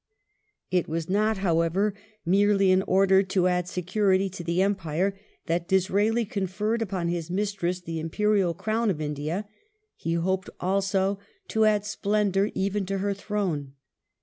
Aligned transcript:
The 0.71 0.77
mon 0.77 0.81
It 0.81 0.89
was 0.89 1.09
not, 1.11 1.37
however, 1.37 1.93
merely 2.25 2.71
in 2.71 2.81
order 2.87 3.21
to" 3.21 3.47
add 3.47 3.67
security 3.67 4.29
to 4.31 4.43
the 4.43 4.57
reviv^^ 4.57 4.63
Empire" 4.63 5.19
that 5.45 5.67
Disraeli 5.67 6.25
confeiTed 6.25 6.81
upon 6.81 7.07
his 7.07 7.29
Mistress 7.29 7.81
the 7.81 8.01
ImperieJ 8.03 8.57
Crown 8.57 8.89
of 8.89 8.99
India; 8.99 9.45
he 9.95 10.13
hoped 10.15 10.49
also 10.59 11.19
to 11.49 11.65
"add 11.65 11.85
splendour 11.85 12.49
even 12.55 12.83
to 12.87 12.97
her 12.97 13.13
throne 13.13 13.73